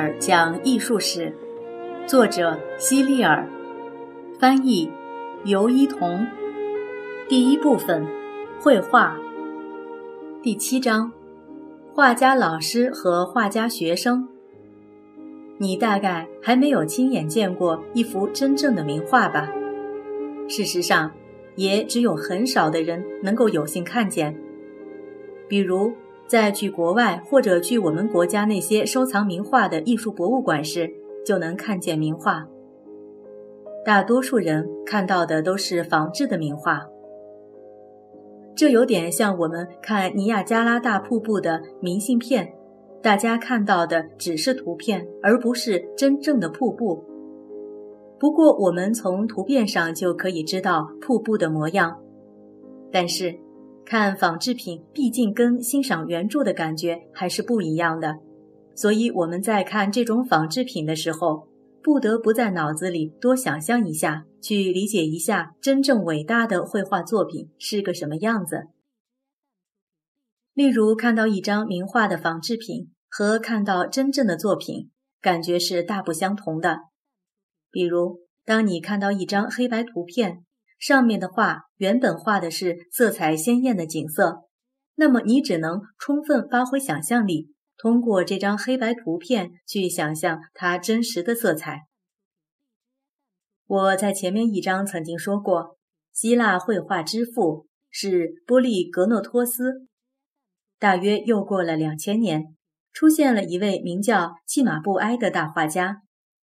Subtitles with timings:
[0.00, 1.30] 尔讲艺术史，
[2.06, 3.46] 作者希利尔，
[4.38, 4.90] 翻译
[5.44, 6.26] 尤一彤。
[7.28, 8.06] 第一部分，
[8.58, 9.14] 绘画。
[10.42, 11.12] 第七章，
[11.92, 14.26] 画家老师和画家学生。
[15.58, 19.52] 你大概还没有亲眼见过一幅真正的名画吧？
[20.48, 21.10] 事实上，
[21.56, 24.34] 也只有很少的人能够有幸看见。
[25.46, 25.92] 比如。
[26.30, 30.88] 在去国外或者去我们国家那些收藏名画的艺术博物馆时，
[31.26, 32.46] 就能看见名画。
[33.84, 36.86] 大多数人看到的都是仿制的名画，
[38.54, 42.54] 这有点像我们看尼亚加拉大瀑布的明信片，
[43.02, 47.04] 大家看到的只是图片，而不是真正的瀑布。
[48.20, 52.00] 不过，我们从图片上就可以知道瀑布的模样，
[52.92, 53.34] 但是。
[53.90, 58.20] 看仿制品，毕竟跟欣赏原著的感觉还是不一样的，
[58.76, 61.48] 所以我们在看这种仿制品的时候，
[61.82, 68.68] 不得不在脑子里多想象一下，去理解一下真正伟大的绘画作品是个什么样子。
[70.54, 76.78] 例如，看到一张名画的仿制品和看到真正的作品，感觉是大不相同的。
[77.72, 80.44] 比如，当你看到一张黑白图片。
[80.80, 84.48] 上面的画原本画的是色彩鲜艳的景色，
[84.94, 91.82] 那么你只能充分发挥想象力，通过这张黑白图片去想象它真实的色彩。
[93.66, 95.76] 我在前面一章曾经说过，
[96.12, 99.86] 希腊绘画之父是波利格诺托斯。
[100.78, 102.56] 大约又过了两千年，
[102.90, 105.98] 出现了一位名叫契马布埃的大画家，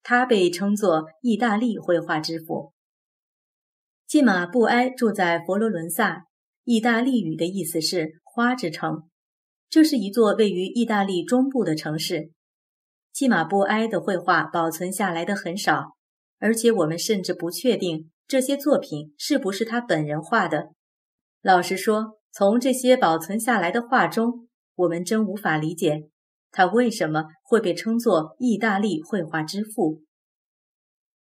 [0.03, 2.72] 他被称作意大利绘画之父。
[4.13, 6.27] 契马布埃住在佛罗伦萨，
[6.65, 9.09] 意大利语的意思是“花之城”。
[9.71, 12.31] 这是一座位于意大利中部的城市。
[13.15, 15.97] 契马布埃的绘画保存下来的很少，
[16.39, 20.73] 而且我们甚至不确定这些作品是不是他本人画的。
[21.41, 26.11] 老实说，从这些保存下来的画中，我们真无法理解
[26.51, 30.03] 他为什么会被称作意大利绘画之父。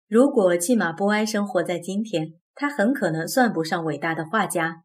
[0.10, 4.84] 如果契马布埃生活在今天，他很可能算不上伟大的画家，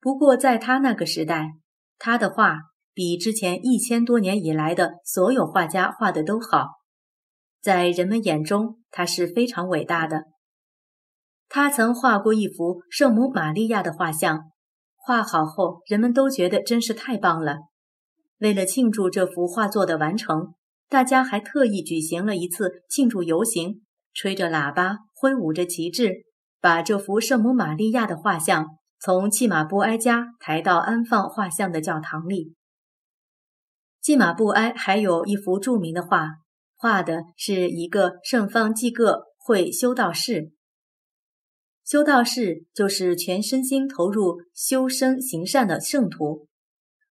[0.00, 1.52] 不过在他那个时代，
[1.98, 2.58] 他的画
[2.94, 6.68] 比之前一千多年以来的所有画家画的都好。
[7.60, 10.24] 在人们眼中，他是非常伟大的。
[11.48, 14.50] 他曾画过一幅圣母玛利亚的画像，
[14.96, 17.58] 画好后，人们都觉得真是太棒了。
[18.38, 20.54] 为了庆祝这幅画作的完成，
[20.88, 26.24] 大家还特意举行了一次庆祝游行，吹着喇叭，挥舞着旗帜。
[26.62, 32.54] 把这幅圣母玛利亚的画像从契马布埃家抬到安放画像的教堂里。
[34.00, 36.28] 契马布埃还有一幅著名的画，
[36.76, 40.52] 画的是一个圣方济各会修道士。
[41.84, 46.46] 修道士就是全身心投入修身行善的圣徒。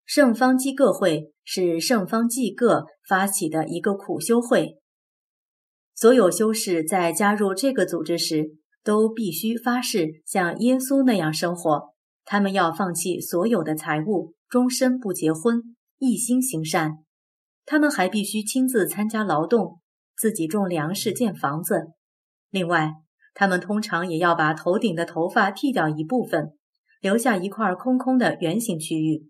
[0.06, 4.78] 圣方济各会是圣方济各发起的一个苦修会。
[5.94, 8.61] 所有修士在加入这个组织时。
[8.84, 11.94] 都必须发誓像耶稣那样生活。
[12.24, 17.00] 他们要放弃所有的财物，终身不结婚，一心行善。
[17.66, 19.80] 他们还必须亲自参加劳动，
[20.16, 21.92] 自己种粮食、建房子。
[22.50, 22.94] 另外，
[23.34, 26.58] 他们通常也要把头顶的头发剃掉一部分，
[27.02, 29.30] 留下一块空空的圆形区域，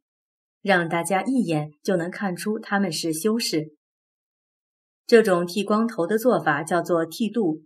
[0.62, 3.76] 让大家一眼就能看出他们是修士。
[5.08, 7.64] 这种剃光头的做法叫做剃度。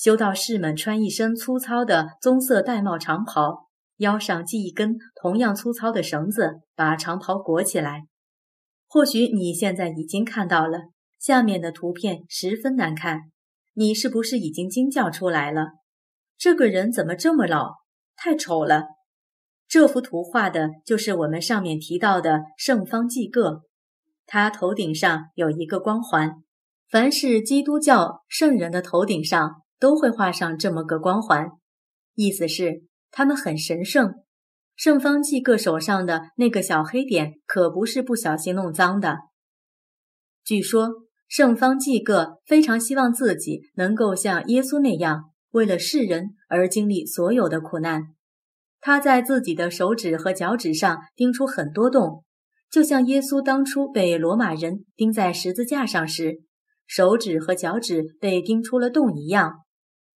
[0.00, 3.68] 修道士们穿一身粗糙的棕色玳瑁长袍，
[3.98, 8.06] 腰上系一根同样粗糙的绳子，把长袍裹起来。
[8.88, 10.84] 或许你现在已经看到了
[11.18, 13.24] 下面的图片，十分难看。
[13.74, 15.66] 你是不是已经惊叫出来了？
[16.38, 17.74] 这个人怎么这么老？
[18.16, 18.84] 太丑了！
[19.68, 23.64] 这幅图画的就是我们上面提到的圣方济各，
[24.24, 26.36] 他头顶上有一个光环。
[26.88, 29.60] 凡是基督教圣人的头顶上。
[29.80, 31.48] 都会画上这么个光环，
[32.14, 34.14] 意思是他们很神圣。
[34.76, 39.18] 圣方济各手上的那个小黑点可不是不小心弄脏的。
[40.44, 40.90] 据说
[41.28, 48.14] 圣方济各非常希望自己能够像耶稣那样，为了世人而经历所有的苦难。
[48.80, 52.24] 他在自己的手指和脚趾上钉出很多洞，
[52.70, 56.40] 就像耶稣当初被罗马人钉在十字架上时，
[56.86, 59.58] 手指和脚趾被钉出了洞一样。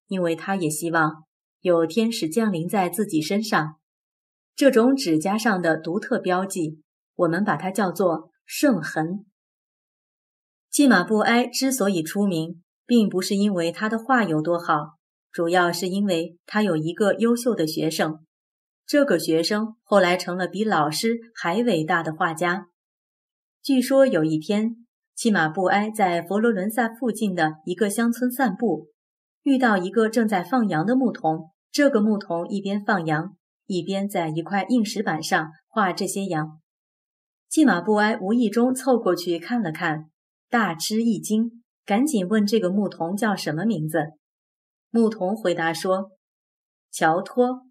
[0.07, 1.25] 因为他也希望
[1.61, 3.77] 有天使降临在自己身上，
[4.55, 6.81] 这种指甲上的独特标记，
[7.15, 9.25] 我们把它叫做圣痕。
[10.71, 14.99] 季马布埃之所以出名，并不是因为他的画有多好，
[15.31, 18.25] 主要是因为他有一个优秀的学生。
[18.87, 22.67] 这个学生后来成了比老师还伟大的画家。
[23.63, 24.85] 据说有一天，
[25.17, 28.91] 契马布埃在佛罗伦萨附近的一个乡村散步，
[29.45, 31.51] 遇到一个正在放羊的牧童。
[31.71, 33.37] 这个牧童一边放羊，
[33.67, 36.61] 一边在一块硬石板上画这些羊。
[37.49, 40.11] 契马布埃无意中凑过去看了看。
[40.49, 44.13] 大吃一惊，赶紧问这个牧童叫什么名字。
[44.91, 46.13] 牧童回答说
[46.93, 47.63] ：“乔托，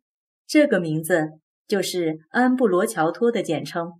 [0.46, 3.94] 这个名字就是安布罗乔托的简称。”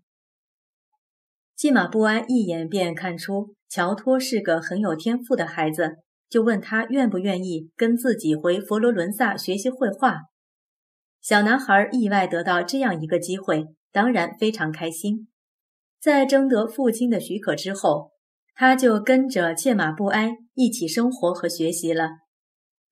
[1.56, 5.98] 季马布安一眼便看出乔托是个很有天赋的孩子，
[6.34, 10.22] 就问他愿不愿意跟自己回佛罗伦萨学习绘画。
[11.22, 15.28] 小男孩意外得到这样一个机会，当然非常开心。
[16.02, 18.10] 在征得父亲的许可之后。
[18.56, 22.10] 他就跟着切马布埃一起生活和学习了。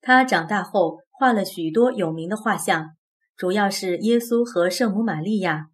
[0.00, 2.96] 他长大后画了许多有名的画像，
[3.36, 5.66] 主要是耶稣和圣母玛利亚，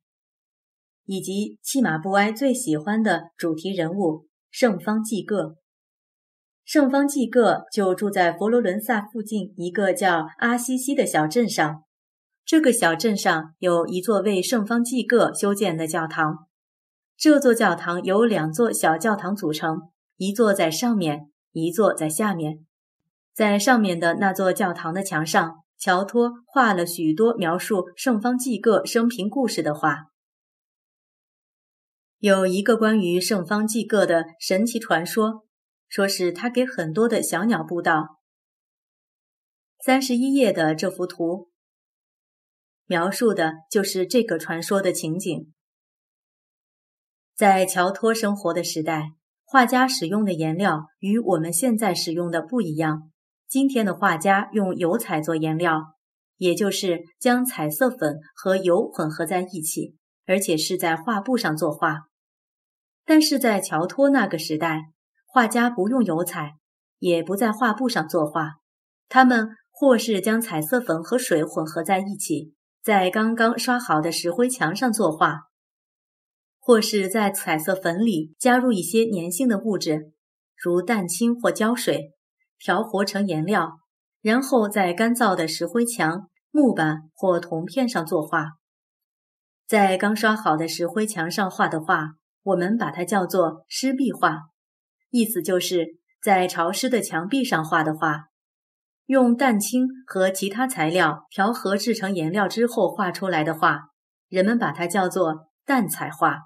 [1.07, 5.57] 以及契马布埃最喜欢的主题人物圣方济各。
[6.69, 11.85] 圣方济各就住在佛罗伦萨附近一个叫阿西西的小镇上。
[12.45, 16.47] 这个小镇上有一座为圣方济各修建的教堂。
[17.17, 19.79] 这座教堂由两座小教堂组成，
[20.19, 22.67] 一座在上面，一座在下面。
[23.33, 30.11] 在上面的那座教堂的墙上，乔托画了许多描述圣方济各生平故事的画。
[32.19, 35.47] 有一个关于圣方济各的神奇传说，
[35.89, 38.19] 说是他给很多的小鸟布道。
[39.81, 41.51] 三十一页的这幅图，
[42.87, 45.53] 描述的就是这个传说的情景。
[47.35, 49.13] 在乔托生活的时代，
[49.45, 53.11] 画家使用的颜料与我们现在使用的不一样。
[53.47, 55.95] 今天的画家用油彩做颜料，
[56.37, 59.97] 也就是将彩色粉和油混合在一起，
[60.27, 62.09] 而且是在画布上作画。
[63.07, 64.83] 但是在乔托那个时代，
[65.31, 66.55] 画家不用油彩，
[66.99, 68.55] 也不在画布上作画，
[69.09, 75.43] 他们或是将彩色粉和水混合在一起，在刚刚刷好的石灰墙上作画。
[76.59, 80.13] 或是在彩色粉里加入一些粘性的物质，
[80.57, 82.13] 如蛋清或胶水，
[82.59, 83.79] 调和成颜料，
[84.21, 88.53] 然后在干燥的石灰墙、木板或铜片上作画。
[89.67, 94.39] 在刚刷好的石灰墙上画的画，我们把它叫做湿壁画，
[95.11, 95.87] 意思就是
[96.23, 98.27] 在潮湿的墙壁上画的画。
[99.07, 103.81] 用蛋清和其他材料调和制成颜料之后画出来的画，
[104.29, 106.41] 人们把它叫做淡彩画。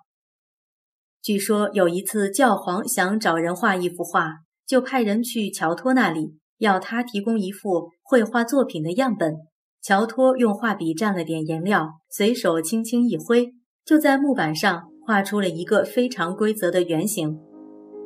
[1.20, 4.36] 据说有一次，教皇想找人画一幅画，
[4.66, 9.36] 就派人去乔托那里，要他提供一幅绘画作品的样本。
[9.80, 13.52] 乔托用画笔蘸了点颜料，随手轻轻一挥，
[13.84, 17.40] 就在木板上画出了一个非常规则的圆形。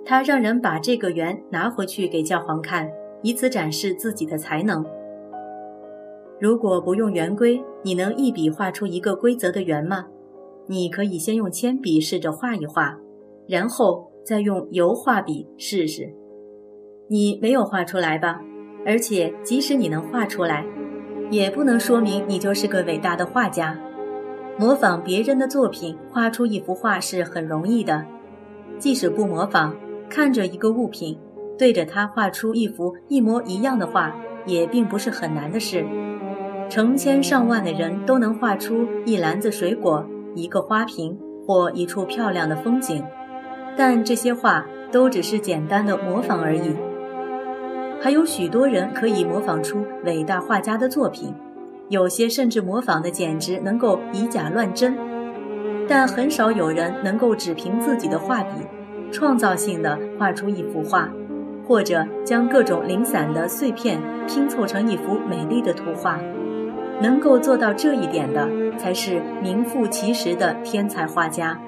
[0.06, 2.88] 他让人把这个圆拿回去给教皇看，
[3.22, 4.86] 以此展示自己的才能。
[6.40, 10.06] 如果不用圆规，你能一笔画出一个规则的圆吗？
[10.68, 12.96] 你可以先用铅笔试着画一画。
[13.48, 16.12] 然后再用油画笔试试，
[17.08, 18.40] 你没有画出来吧？
[18.84, 20.66] 而且即使你能画出来，
[21.30, 23.78] 也不能说明你就是个伟大的画家。
[24.58, 28.04] 模仿别人的作品画出一幅画是很容易的，
[28.80, 29.76] 即使不模仿，
[30.08, 31.18] 看着一个物品，
[31.58, 35.84] 对着它画出一幅一模一样的画，也并不是很难的事。
[36.68, 43.04] 成千上万的人都能画出一篮子水果、一个花瓶或一处漂亮的风景。
[43.76, 46.74] 但这些画都只是简单的模仿而已，
[48.00, 51.34] 还有许多人可以模仿出伟大画家的作品，
[51.88, 54.96] 有些甚至模仿的简直能够以假乱真。
[55.86, 58.52] 但很少有人能够只凭自己的画笔，
[59.10, 61.08] 创造性的画出一幅画，
[61.66, 66.20] 或者将各种零散的碎片拼凑成一幅美丽的图画。
[67.00, 68.48] 能够做到这一点的，
[68.78, 71.60] 才是名副其实的天才画家。